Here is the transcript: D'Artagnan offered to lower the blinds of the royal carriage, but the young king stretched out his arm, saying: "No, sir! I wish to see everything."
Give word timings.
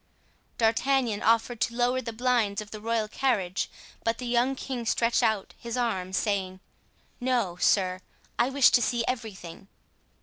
D'Artagnan 0.57 1.21
offered 1.21 1.61
to 1.61 1.75
lower 1.75 2.01
the 2.01 2.11
blinds 2.11 2.59
of 2.59 2.71
the 2.71 2.81
royal 2.81 3.07
carriage, 3.07 3.69
but 4.03 4.17
the 4.17 4.25
young 4.25 4.55
king 4.55 4.83
stretched 4.83 5.21
out 5.21 5.53
his 5.59 5.77
arm, 5.77 6.11
saying: 6.11 6.59
"No, 7.19 7.55
sir! 7.57 7.99
I 8.39 8.49
wish 8.49 8.71
to 8.71 8.81
see 8.81 9.05
everything." 9.07 9.67